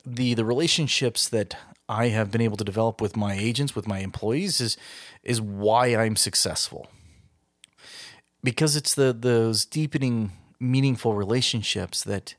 the 0.05 0.33
the 0.33 0.45
relationships 0.45 1.27
that 1.29 1.55
I 1.89 2.07
have 2.09 2.31
been 2.31 2.41
able 2.41 2.57
to 2.57 2.63
develop 2.63 3.01
with 3.01 3.17
my 3.17 3.33
agents, 3.33 3.75
with 3.75 3.87
my 3.87 3.99
employees, 3.99 4.61
is 4.61 4.77
is 5.23 5.41
why 5.41 5.95
I'm 5.95 6.15
successful. 6.15 6.87
Because 8.43 8.75
it's 8.75 8.95
the 8.95 9.13
those 9.13 9.65
deepening, 9.65 10.31
meaningful 10.59 11.15
relationships 11.15 12.03
that 12.03 12.35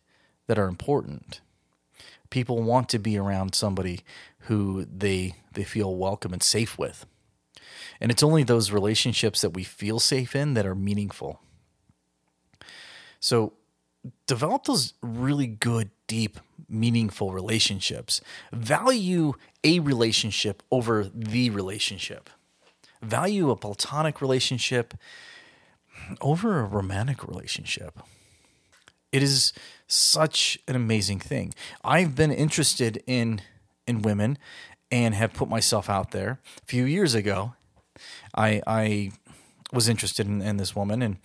that 0.46 0.58
are 0.58 0.68
important 0.68 1.40
people 2.32 2.62
want 2.62 2.88
to 2.88 2.98
be 2.98 3.16
around 3.16 3.54
somebody 3.54 4.00
who 4.48 4.86
they 4.86 5.34
they 5.52 5.62
feel 5.62 5.94
welcome 5.94 6.32
and 6.32 6.42
safe 6.42 6.76
with. 6.78 7.06
And 8.00 8.10
it's 8.10 8.22
only 8.22 8.42
those 8.42 8.72
relationships 8.72 9.42
that 9.42 9.50
we 9.50 9.62
feel 9.62 10.00
safe 10.00 10.34
in 10.34 10.54
that 10.54 10.66
are 10.66 10.74
meaningful. 10.74 11.40
So 13.20 13.52
develop 14.26 14.64
those 14.64 14.94
really 15.02 15.46
good, 15.46 15.90
deep, 16.08 16.40
meaningful 16.68 17.32
relationships. 17.32 18.20
Value 18.50 19.34
a 19.62 19.78
relationship 19.78 20.62
over 20.72 21.04
the 21.14 21.50
relationship. 21.50 22.30
Value 23.02 23.50
a 23.50 23.56
platonic 23.56 24.20
relationship 24.20 24.94
over 26.20 26.60
a 26.60 26.64
romantic 26.64 27.28
relationship. 27.28 28.00
It 29.12 29.22
is 29.22 29.52
such 29.86 30.58
an 30.66 30.74
amazing 30.74 31.20
thing. 31.20 31.54
I've 31.84 32.14
been 32.14 32.32
interested 32.32 33.02
in 33.06 33.42
in 33.86 34.02
women 34.02 34.38
and 34.90 35.14
have 35.14 35.32
put 35.32 35.48
myself 35.48 35.90
out 35.90 36.12
there. 36.12 36.40
A 36.62 36.66
few 36.66 36.84
years 36.84 37.14
ago, 37.14 37.54
I 38.34 38.62
I 38.66 39.12
was 39.72 39.88
interested 39.88 40.26
in, 40.26 40.42
in 40.42 40.58
this 40.58 40.76
woman, 40.76 41.02
and 41.02 41.16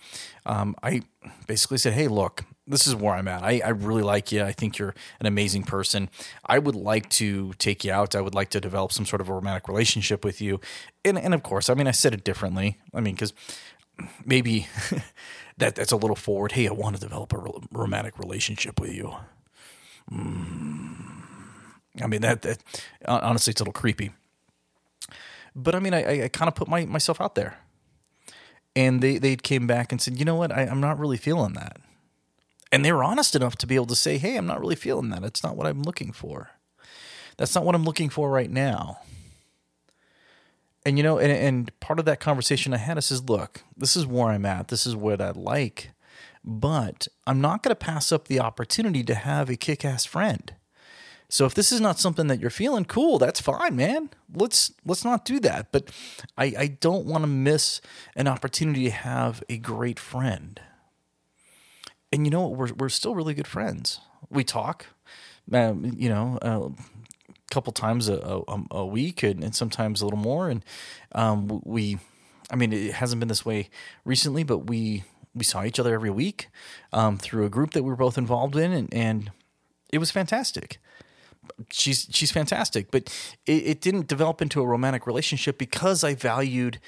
um, 0.46 0.74
I 0.82 1.02
basically 1.46 1.78
said, 1.78 1.92
"Hey, 1.92 2.08
look, 2.08 2.44
this 2.66 2.86
is 2.86 2.94
where 2.94 3.14
I'm 3.14 3.28
at. 3.28 3.42
I, 3.42 3.60
I 3.64 3.68
really 3.70 4.02
like 4.02 4.32
you. 4.32 4.42
I 4.42 4.52
think 4.52 4.78
you're 4.78 4.94
an 5.20 5.26
amazing 5.26 5.64
person. 5.64 6.08
I 6.44 6.58
would 6.58 6.74
like 6.74 7.08
to 7.10 7.52
take 7.58 7.84
you 7.84 7.92
out. 7.92 8.14
I 8.14 8.20
would 8.20 8.34
like 8.34 8.50
to 8.50 8.60
develop 8.60 8.92
some 8.92 9.06
sort 9.06 9.20
of 9.20 9.28
a 9.28 9.32
romantic 9.34 9.68
relationship 9.68 10.24
with 10.24 10.40
you." 10.40 10.60
And 11.04 11.18
and 11.18 11.34
of 11.34 11.42
course, 11.42 11.68
I 11.70 11.74
mean, 11.74 11.86
I 11.86 11.92
said 11.92 12.14
it 12.14 12.24
differently. 12.24 12.78
I 12.94 13.00
mean, 13.00 13.14
because 13.14 13.32
maybe 14.24 14.66
that 15.58 15.74
that's 15.74 15.92
a 15.92 15.96
little 15.96 16.16
forward. 16.16 16.52
Hey, 16.52 16.66
I 16.66 16.72
want 16.72 16.96
to 16.96 17.00
develop 17.00 17.32
a 17.32 17.52
romantic 17.70 18.18
relationship 18.18 18.80
with 18.80 18.92
you. 18.92 19.14
Mm. 20.10 20.96
I 22.00 22.06
mean 22.06 22.22
that, 22.22 22.42
that 22.42 22.62
honestly, 23.06 23.50
it's 23.50 23.60
a 23.60 23.64
little 23.64 23.72
creepy. 23.72 24.12
But 25.54 25.74
I 25.74 25.80
mean, 25.80 25.94
I, 25.94 26.24
I 26.24 26.28
kind 26.28 26.48
of 26.48 26.54
put 26.54 26.68
my, 26.68 26.84
myself 26.84 27.20
out 27.20 27.34
there, 27.34 27.58
and 28.76 29.00
they 29.00 29.18
they 29.18 29.36
came 29.36 29.66
back 29.66 29.90
and 29.90 30.00
said, 30.00 30.18
you 30.18 30.24
know 30.24 30.36
what, 30.36 30.52
I, 30.52 30.62
I'm 30.62 30.80
not 30.80 30.98
really 30.98 31.16
feeling 31.16 31.54
that, 31.54 31.78
and 32.70 32.84
they 32.84 32.92
were 32.92 33.02
honest 33.02 33.34
enough 33.34 33.56
to 33.56 33.66
be 33.66 33.74
able 33.74 33.86
to 33.86 33.96
say, 33.96 34.18
hey, 34.18 34.36
I'm 34.36 34.46
not 34.46 34.60
really 34.60 34.76
feeling 34.76 35.10
that. 35.10 35.24
It's 35.24 35.42
not 35.42 35.56
what 35.56 35.66
I'm 35.66 35.82
looking 35.82 36.12
for. 36.12 36.50
That's 37.36 37.54
not 37.54 37.64
what 37.64 37.74
I'm 37.74 37.84
looking 37.84 38.08
for 38.08 38.30
right 38.30 38.50
now. 38.50 38.98
And 40.86 40.96
you 40.96 41.02
know, 41.02 41.18
and, 41.18 41.30
and 41.30 41.80
part 41.80 41.98
of 41.98 42.04
that 42.06 42.20
conversation 42.20 42.72
I 42.72 42.78
had 42.78 42.98
is 42.98 43.06
says, 43.06 43.28
look, 43.28 43.62
this 43.76 43.96
is 43.96 44.06
where 44.06 44.28
I'm 44.28 44.46
at. 44.46 44.68
This 44.68 44.86
is 44.86 44.96
what 44.96 45.20
I 45.20 45.30
like, 45.30 45.90
but 46.44 47.08
I'm 47.26 47.40
not 47.40 47.62
going 47.62 47.72
to 47.72 47.76
pass 47.76 48.12
up 48.12 48.28
the 48.28 48.40
opportunity 48.40 49.02
to 49.04 49.14
have 49.14 49.50
a 49.50 49.56
kick-ass 49.56 50.06
friend. 50.06 50.54
So 51.28 51.44
if 51.44 51.52
this 51.52 51.72
is 51.72 51.80
not 51.80 51.98
something 51.98 52.26
that 52.28 52.40
you're 52.40 52.48
feeling, 52.48 52.86
cool, 52.86 53.18
that's 53.18 53.40
fine, 53.40 53.76
man. 53.76 54.08
Let's 54.32 54.72
let's 54.86 55.04
not 55.04 55.26
do 55.26 55.38
that. 55.40 55.72
But 55.72 55.90
I, 56.38 56.54
I 56.58 56.66
don't 56.68 57.04
want 57.04 57.22
to 57.22 57.28
miss 57.28 57.82
an 58.16 58.26
opportunity 58.26 58.84
to 58.84 58.90
have 58.90 59.44
a 59.50 59.58
great 59.58 59.98
friend. 59.98 60.58
And 62.10 62.26
you 62.26 62.30
know 62.30 62.48
what? 62.48 62.58
We're 62.58 62.74
we're 62.74 62.88
still 62.88 63.14
really 63.14 63.34
good 63.34 63.46
friends. 63.46 64.00
We 64.30 64.42
talk, 64.42 64.86
um, 65.52 65.92
you 65.98 66.08
know, 66.08 66.38
uh, 66.40 66.82
couple 67.50 67.72
times 67.72 68.08
a, 68.08 68.42
a, 68.48 68.62
a 68.72 68.86
week 68.86 69.22
and, 69.22 69.42
and, 69.42 69.54
sometimes 69.54 70.00
a 70.00 70.04
little 70.04 70.18
more. 70.18 70.48
And 70.48 70.64
um, 71.12 71.62
we, 71.64 71.98
I 72.50 72.56
mean, 72.56 72.72
it 72.72 72.94
hasn't 72.94 73.20
been 73.20 73.28
this 73.28 73.44
way 73.44 73.70
recently, 74.04 74.42
but 74.42 74.66
we 74.66 75.04
we 75.34 75.44
saw 75.44 75.64
each 75.64 75.78
other 75.78 75.94
every 75.94 76.10
week 76.10 76.48
um, 76.92 77.16
through 77.16 77.44
a 77.44 77.50
group 77.50 77.72
that 77.72 77.82
we 77.82 77.90
were 77.90 77.96
both 77.96 78.18
involved 78.18 78.56
in, 78.56 78.72
and, 78.72 78.92
and 78.92 79.30
it 79.92 79.98
was 79.98 80.10
fantastic. 80.10 80.78
She's 81.70 82.08
she's 82.10 82.32
fantastic, 82.32 82.90
but 82.90 83.14
it, 83.46 83.66
it 83.66 83.80
didn't 83.80 84.08
develop 84.08 84.42
into 84.42 84.60
a 84.60 84.66
romantic 84.66 85.06
relationship 85.06 85.58
because 85.58 86.02
I 86.04 86.14
valued 86.14 86.80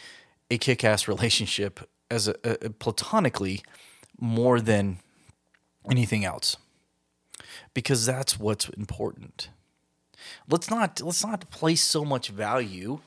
a 0.51 0.59
kick-ass 0.59 1.07
relationship 1.07 1.89
as 2.11 2.29
a, 2.29 2.35
a 2.45 2.71
platonically 2.71 3.63
more 4.19 4.61
than 4.61 4.99
anything 5.89 6.25
else 6.25 6.57
because 7.73 8.05
that's 8.05 8.39
what's 8.39 8.69
important 8.71 9.49
let's 10.49 10.71
not 10.71 11.01
let's 11.01 11.25
not 11.25 11.51
place 11.51 11.83
so 11.83 12.05
much 12.05 12.29
value 12.29 13.01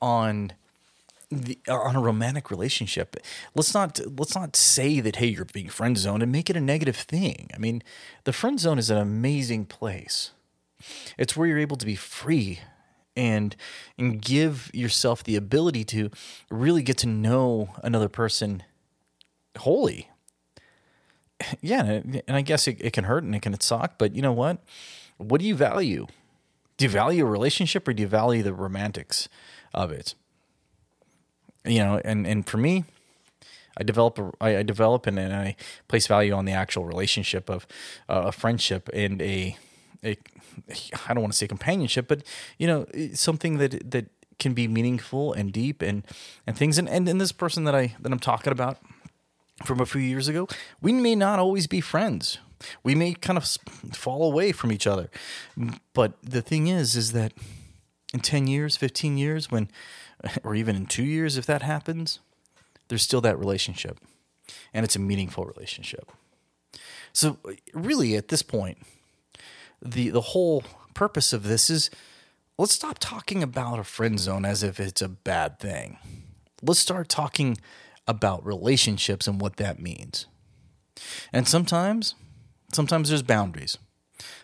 on 0.00 0.52
the, 1.30 1.58
on 1.68 1.96
a 1.96 2.00
romantic 2.00 2.50
relationship. 2.50 3.16
Let's 3.54 3.74
not 3.74 4.00
let's 4.18 4.34
not 4.34 4.56
say 4.56 5.00
that 5.00 5.16
hey 5.16 5.26
you're 5.26 5.46
being 5.46 5.68
friend 5.68 5.96
zoned 5.96 6.22
and 6.22 6.30
make 6.30 6.50
it 6.50 6.56
a 6.56 6.60
negative 6.60 6.96
thing. 6.96 7.50
I 7.54 7.58
mean, 7.58 7.82
the 8.24 8.32
friend 8.32 8.58
zone 8.58 8.78
is 8.78 8.90
an 8.90 8.98
amazing 8.98 9.66
place. 9.66 10.30
It's 11.16 11.36
where 11.36 11.46
you're 11.46 11.58
able 11.58 11.76
to 11.76 11.86
be 11.86 11.96
free 11.96 12.60
and 13.16 13.56
and 13.98 14.20
give 14.20 14.70
yourself 14.74 15.22
the 15.24 15.36
ability 15.36 15.84
to 15.84 16.10
really 16.50 16.82
get 16.82 16.98
to 16.98 17.06
know 17.06 17.70
another 17.82 18.08
person 18.08 18.62
wholly. 19.58 20.10
Yeah, 21.60 21.82
and 21.82 22.22
I 22.28 22.42
guess 22.42 22.68
it, 22.68 22.78
it 22.80 22.92
can 22.92 23.04
hurt 23.04 23.24
and 23.24 23.34
it 23.34 23.42
can 23.42 23.58
suck, 23.60 23.98
but 23.98 24.14
you 24.14 24.22
know 24.22 24.32
what? 24.32 24.62
What 25.18 25.40
do 25.40 25.46
you 25.46 25.54
value? 25.54 26.06
Do 26.76 26.84
you 26.84 26.88
value 26.88 27.26
a 27.26 27.28
relationship 27.28 27.86
or 27.86 27.92
do 27.92 28.02
you 28.02 28.08
value 28.08 28.42
the 28.42 28.52
romantics 28.52 29.28
of 29.72 29.90
it? 29.90 30.14
You 31.64 31.78
know, 31.78 32.00
and 32.04 32.26
and 32.26 32.46
for 32.46 32.58
me, 32.58 32.84
I 33.76 33.82
develop 33.82 34.18
a, 34.18 34.32
I, 34.40 34.58
I 34.58 34.62
develop 34.62 35.06
and, 35.06 35.18
and 35.18 35.34
I 35.34 35.56
place 35.88 36.06
value 36.06 36.32
on 36.32 36.44
the 36.44 36.52
actual 36.52 36.84
relationship 36.84 37.48
of 37.48 37.66
uh, 38.08 38.24
a 38.26 38.32
friendship 38.32 38.90
and 38.92 39.22
a 39.22 39.56
a 40.04 40.16
I 41.08 41.14
don't 41.14 41.22
want 41.22 41.32
to 41.32 41.38
say 41.38 41.48
companionship, 41.48 42.08
but 42.08 42.22
you 42.58 42.66
know 42.66 42.86
something 43.14 43.58
that 43.58 43.90
that 43.90 44.06
can 44.38 44.52
be 44.52 44.66
meaningful 44.68 45.32
and 45.32 45.52
deep 45.52 45.80
and 45.80 46.04
and 46.46 46.56
things. 46.58 46.78
And 46.78 46.88
and, 46.88 47.08
and 47.08 47.20
this 47.20 47.32
person 47.32 47.64
that 47.64 47.74
I 47.74 47.94
that 48.00 48.12
I'm 48.12 48.18
talking 48.18 48.52
about 48.52 48.78
from 49.64 49.80
a 49.80 49.86
few 49.86 50.00
years 50.00 50.28
ago, 50.28 50.48
we 50.82 50.92
may 50.92 51.14
not 51.14 51.38
always 51.38 51.66
be 51.66 51.80
friends 51.80 52.38
we 52.82 52.94
may 52.94 53.14
kind 53.14 53.36
of 53.36 53.46
fall 53.92 54.24
away 54.24 54.52
from 54.52 54.72
each 54.72 54.86
other. 54.86 55.10
But 55.92 56.14
the 56.22 56.42
thing 56.42 56.66
is, 56.66 56.96
is 56.96 57.12
that 57.12 57.32
in 58.12 58.20
10 58.20 58.46
years, 58.46 58.76
15 58.76 59.16
years, 59.16 59.50
when, 59.50 59.68
or 60.44 60.54
even 60.54 60.76
in 60.76 60.86
two 60.86 61.04
years, 61.04 61.36
if 61.36 61.46
that 61.46 61.62
happens, 61.62 62.20
there's 62.88 63.02
still 63.02 63.20
that 63.22 63.38
relationship. 63.38 63.98
And 64.72 64.84
it's 64.84 64.96
a 64.96 65.00
meaningful 65.00 65.44
relationship. 65.44 66.10
So, 67.12 67.38
really, 67.72 68.16
at 68.16 68.28
this 68.28 68.42
point, 68.42 68.78
the, 69.80 70.10
the 70.10 70.20
whole 70.20 70.64
purpose 70.94 71.32
of 71.32 71.44
this 71.44 71.70
is 71.70 71.90
let's 72.58 72.72
stop 72.72 72.98
talking 72.98 73.42
about 73.42 73.78
a 73.78 73.84
friend 73.84 74.18
zone 74.18 74.44
as 74.44 74.62
if 74.62 74.78
it's 74.80 75.02
a 75.02 75.08
bad 75.08 75.58
thing. 75.58 75.98
Let's 76.62 76.80
start 76.80 77.08
talking 77.08 77.58
about 78.06 78.44
relationships 78.44 79.26
and 79.26 79.40
what 79.40 79.56
that 79.56 79.80
means. 79.80 80.26
And 81.32 81.48
sometimes 81.48 82.14
sometimes 82.72 83.08
there's 83.08 83.22
boundaries. 83.22 83.78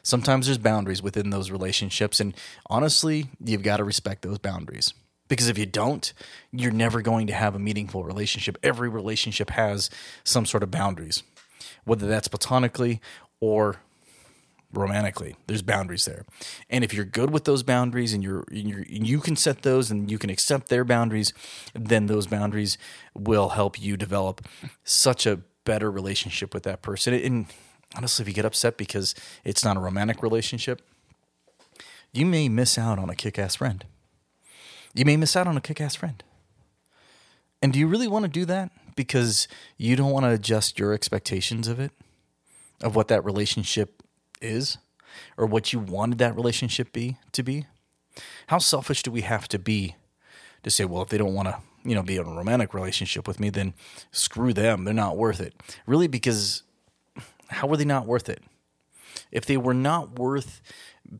Sometimes 0.02 0.46
there's 0.46 0.58
boundaries 0.58 1.02
within 1.02 1.30
those 1.30 1.50
relationships. 1.50 2.20
And 2.20 2.34
honestly, 2.68 3.28
you've 3.42 3.62
got 3.62 3.78
to 3.78 3.84
respect 3.84 4.22
those 4.22 4.38
boundaries. 4.38 4.94
Because 5.28 5.48
if 5.48 5.56
you 5.56 5.66
don't, 5.66 6.12
you're 6.50 6.72
never 6.72 7.02
going 7.02 7.28
to 7.28 7.32
have 7.32 7.54
a 7.54 7.58
meaningful 7.58 8.02
relationship. 8.02 8.58
Every 8.62 8.88
relationship 8.88 9.50
has 9.50 9.88
some 10.24 10.44
sort 10.44 10.64
of 10.64 10.72
boundaries, 10.72 11.22
whether 11.84 12.08
that's 12.08 12.26
platonically 12.26 13.00
or 13.38 13.76
romantically. 14.72 15.36
There's 15.46 15.62
boundaries 15.62 16.04
there. 16.04 16.24
And 16.68 16.82
if 16.82 16.92
you're 16.92 17.04
good 17.04 17.30
with 17.30 17.44
those 17.44 17.62
boundaries 17.62 18.12
and 18.12 18.22
you're, 18.22 18.44
you're 18.50 18.84
you 18.88 19.20
can 19.20 19.36
set 19.36 19.62
those 19.62 19.90
and 19.90 20.10
you 20.10 20.18
can 20.18 20.30
accept 20.30 20.68
their 20.68 20.84
boundaries, 20.84 21.32
then 21.74 22.06
those 22.06 22.26
boundaries 22.26 22.78
will 23.14 23.50
help 23.50 23.80
you 23.80 23.96
develop 23.96 24.46
such 24.84 25.26
a 25.26 25.40
better 25.64 25.90
relationship 25.90 26.54
with 26.54 26.62
that 26.64 26.82
person. 26.82 27.14
And 27.14 27.46
honestly, 27.96 28.22
if 28.22 28.28
you 28.28 28.34
get 28.34 28.44
upset 28.44 28.76
because 28.76 29.14
it's 29.44 29.64
not 29.64 29.76
a 29.76 29.80
romantic 29.80 30.22
relationship, 30.22 30.82
you 32.12 32.26
may 32.26 32.48
miss 32.48 32.76
out 32.78 32.98
on 32.98 33.08
a 33.08 33.14
kick-ass 33.14 33.56
friend. 33.56 33.84
You 34.94 35.04
may 35.04 35.16
miss 35.16 35.36
out 35.36 35.46
on 35.46 35.56
a 35.56 35.60
kick-ass 35.60 35.94
friend. 35.94 36.22
And 37.62 37.72
do 37.72 37.78
you 37.78 37.86
really 37.86 38.08
want 38.08 38.24
to 38.24 38.30
do 38.30 38.44
that 38.46 38.70
because 38.96 39.46
you 39.76 39.94
don't 39.96 40.10
want 40.10 40.24
to 40.24 40.30
adjust 40.30 40.78
your 40.78 40.92
expectations 40.92 41.68
of 41.68 41.78
it? 41.78 41.92
Of 42.82 42.96
what 42.96 43.08
that 43.08 43.24
relationship 43.24 44.02
is 44.40 44.78
or 45.36 45.44
what 45.44 45.72
you 45.72 45.78
wanted 45.78 46.18
that 46.18 46.34
relationship 46.34 46.92
be 46.92 47.18
to 47.32 47.42
be? 47.42 47.66
How 48.46 48.58
selfish 48.58 49.02
do 49.02 49.10
we 49.10 49.20
have 49.20 49.46
to 49.48 49.58
be 49.58 49.96
to 50.62 50.70
say, 50.70 50.86
well, 50.86 51.02
if 51.02 51.10
they 51.10 51.18
don't 51.18 51.34
want 51.34 51.48
to, 51.48 51.58
you 51.84 51.94
know, 51.94 52.02
be 52.02 52.16
in 52.16 52.26
a 52.26 52.34
romantic 52.34 52.72
relationship 52.72 53.28
with 53.28 53.38
me, 53.38 53.50
then 53.50 53.74
screw 54.12 54.52
them. 54.52 54.84
They're 54.84 54.94
not 54.94 55.18
worth 55.18 55.40
it. 55.40 55.54
Really, 55.86 56.06
because 56.06 56.62
how 57.50 57.66
were 57.66 57.76
they 57.76 57.84
not 57.84 58.06
worth 58.06 58.28
it? 58.28 58.42
If 59.30 59.46
they 59.46 59.56
were 59.56 59.74
not 59.74 60.18
worth 60.18 60.62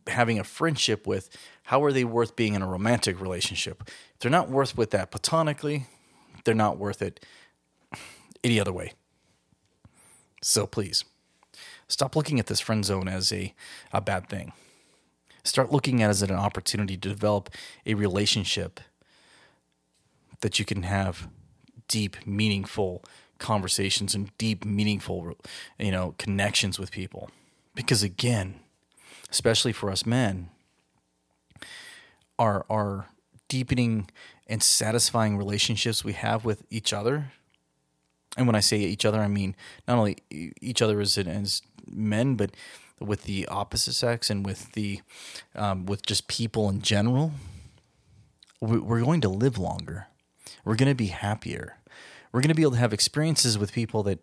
having 0.07 0.39
a 0.39 0.45
friendship 0.45 1.07
with, 1.07 1.29
how 1.65 1.83
are 1.83 1.93
they 1.93 2.05
worth 2.05 2.37
being 2.37 2.55
in 2.55 2.63
a 2.63 2.69
romantic 2.69 3.21
relationship? 3.21 3.83
If 3.87 4.21
they're 4.21 4.31
not 4.31 4.51
worth 4.51 4.77
with 4.77 4.91
that 4.91 5.11
platonically, 5.11 5.87
they're 6.45 6.55
not 6.55 6.79
worth 6.79 7.03
it 7.03 7.25
any 8.43 8.59
other 8.59 8.73
way. 8.73 8.93
So 10.43 10.67
please 10.67 11.05
Stop 11.91 12.15
looking 12.15 12.39
at 12.39 12.47
this 12.47 12.61
friend 12.61 12.85
zone 12.85 13.09
as 13.09 13.33
a, 13.33 13.53
a 13.93 14.01
bad 14.01 14.29
thing. 14.29 14.53
Start 15.43 15.73
looking 15.73 16.01
at 16.03 16.07
it 16.07 16.11
as 16.11 16.23
an 16.23 16.31
opportunity 16.31 16.97
to 16.97 17.09
develop 17.09 17.51
a 17.85 17.95
relationship 17.95 18.79
that 20.41 20.61
you 20.61 20.65
can 20.65 20.85
have 20.85 21.29
deep, 21.89 22.25
meaningful 22.25 23.03
conversations 23.41 24.15
and 24.15 24.37
deep, 24.39 24.65
meaningful, 24.65 25.35
you 25.79 25.91
know, 25.91 26.15
connections 26.19 26.79
with 26.79 26.93
people. 26.93 27.31
Because 27.75 28.03
again, 28.03 28.61
especially 29.31 29.73
for 29.73 29.91
us 29.91 30.07
men, 30.07 30.51
our 32.39 32.65
our 32.71 33.09
deepening 33.49 34.09
and 34.47 34.63
satisfying 34.63 35.37
relationships 35.37 36.05
we 36.05 36.13
have 36.13 36.45
with 36.45 36.63
each 36.71 36.93
other 36.93 37.33
and 38.37 38.47
when 38.47 38.57
I 38.57 38.61
say 38.61 38.79
each 38.79 39.05
other, 39.05 39.21
I 39.21 39.29
mean 39.29 39.57
not 39.89 39.99
only 39.99 40.19
each 40.31 40.83
other 40.83 41.01
as, 41.01 41.19
as 41.19 41.63
men, 41.87 42.37
but 42.37 42.53
with 43.01 43.25
the 43.25 43.47
opposite 43.49 43.95
sex 43.95 44.31
and 44.31 44.45
with 44.45 44.73
the 44.73 45.01
um, 45.55 45.87
with 45.87 46.07
just 46.07 46.29
people 46.29 46.69
in 46.69 46.81
general, 46.81 47.33
we're 48.61 49.03
going 49.03 49.21
to 49.23 49.29
live 49.29 49.59
longer. 49.59 50.07
We're 50.65 50.77
going 50.77 50.91
to 50.91 50.95
be 50.95 51.07
happier. 51.07 51.77
We're 52.33 52.41
going 52.41 52.49
to 52.49 52.55
be 52.55 52.63
able 52.63 52.73
to 52.73 52.79
have 52.79 52.93
experiences 52.93 53.59
with 53.59 53.73
people 53.73 54.03
that 54.05 54.21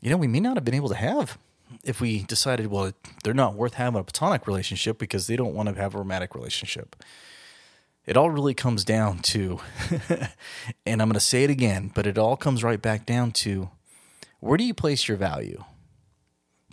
you 0.00 0.10
know 0.10 0.16
we 0.16 0.26
may 0.26 0.40
not 0.40 0.56
have 0.56 0.64
been 0.64 0.74
able 0.74 0.88
to 0.88 0.94
have 0.94 1.38
if 1.84 2.00
we 2.00 2.24
decided 2.24 2.66
well 2.66 2.92
they're 3.22 3.34
not 3.34 3.54
worth 3.54 3.74
having 3.74 4.00
a 4.00 4.04
platonic 4.04 4.46
relationship 4.46 4.98
because 4.98 5.26
they 5.26 5.36
don't 5.36 5.54
want 5.54 5.68
to 5.68 5.74
have 5.74 5.94
a 5.94 5.98
romantic 5.98 6.34
relationship. 6.34 6.96
It 8.06 8.16
all 8.16 8.30
really 8.30 8.54
comes 8.54 8.84
down 8.84 9.18
to, 9.18 9.60
and 10.86 11.02
I'm 11.02 11.08
going 11.08 11.12
to 11.12 11.20
say 11.20 11.44
it 11.44 11.50
again, 11.50 11.92
but 11.94 12.06
it 12.06 12.18
all 12.18 12.36
comes 12.36 12.64
right 12.64 12.80
back 12.80 13.06
down 13.06 13.30
to 13.32 13.70
where 14.40 14.56
do 14.56 14.64
you 14.64 14.74
place 14.74 15.06
your 15.06 15.18
value? 15.18 15.64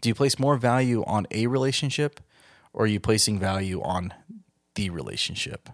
Do 0.02 0.10
you 0.10 0.16
place 0.16 0.40
more 0.40 0.56
value 0.56 1.04
on 1.06 1.28
a 1.32 1.48
relationship 1.48 2.22
or 2.72 2.86
are 2.86 2.88
you 2.88 3.00
placing 3.00 3.40
value 3.40 3.82
on 3.82 4.14
the 4.76 4.90
relationship? 4.90 5.70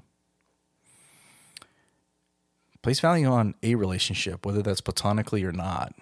Place 2.83 2.99
value 2.99 3.25
on 3.25 3.55
a 3.63 3.75
relationship, 3.75 4.45
whether 4.45 4.61
that's 4.61 4.81
platonically 4.81 5.43
or 5.43 5.51
not, 5.51 5.95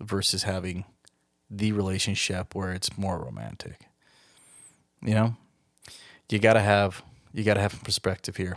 versus 0.00 0.42
having 0.42 0.84
the 1.48 1.72
relationship 1.72 2.54
where 2.54 2.72
it's 2.72 2.98
more 2.98 3.18
romantic. 3.18 3.86
You 5.00 5.14
know, 5.14 5.36
you 6.28 6.38
gotta 6.38 6.60
have 6.60 7.02
you 7.32 7.44
gotta 7.44 7.60
have 7.60 7.82
perspective 7.82 8.36
here. 8.36 8.56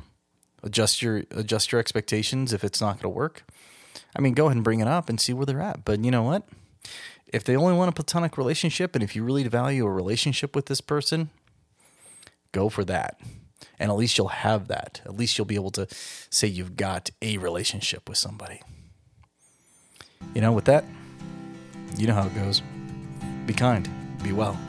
Adjust 0.64 1.02
your 1.02 1.24
adjust 1.32 1.72
your 1.72 1.80
expectations 1.80 2.52
if 2.52 2.64
it's 2.64 2.82
not 2.82 2.94
going 2.94 3.04
to 3.04 3.10
work. 3.10 3.44
I 4.16 4.22
mean, 4.22 4.34
go 4.34 4.48
ahead 4.48 4.58
and 4.58 4.64
bring 4.64 4.80
it 4.80 4.88
up 4.88 5.08
and 5.08 5.22
see 5.22 5.32
where 5.32 5.46
they're 5.46 5.62
at. 5.62 5.86
But 5.86 6.04
you 6.04 6.12
know 6.12 6.24
what? 6.24 6.44
if 7.28 7.44
they 7.44 7.56
only 7.56 7.74
want 7.74 7.90
a 7.90 7.92
platonic 7.92 8.38
relationship 8.38 8.96
and 8.96 9.04
if 9.04 9.16
you 9.16 9.24
really 9.24 9.48
value 9.48 9.86
a 9.86 9.92
relationship 9.92 10.56
with 10.56 10.68
this 10.68 10.82
person, 10.82 11.30
go 12.52 12.70
for 12.70 12.86
that. 12.86 13.20
And 13.80 13.92
at 13.92 13.98
least 13.98 14.18
you'll 14.18 14.28
have 14.30 14.68
that. 14.70 15.02
At 15.06 15.16
least 15.16 15.38
you'll 15.38 15.46
be 15.46 15.56
able 15.56 15.72
to 15.72 15.88
say 16.30 16.48
you've 16.48 16.76
got 16.76 17.12
a 17.22 17.38
relationship 17.38 18.10
with 18.10 18.18
somebody. 18.18 18.62
You 20.34 20.42
know, 20.42 20.52
with 20.52 20.66
that, 20.66 20.84
you 21.96 22.08
know 22.08 22.14
how 22.14 22.28
it 22.28 22.36
goes. 22.36 22.62
Be 23.46 23.54
kind, 23.54 23.88
be 24.24 24.34
well. 24.34 24.60